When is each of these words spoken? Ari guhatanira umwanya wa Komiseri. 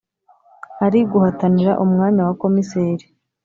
Ari 0.85 0.99
guhatanira 1.11 1.71
umwanya 1.83 2.21
wa 2.27 2.33
Komiseri. 2.41 3.05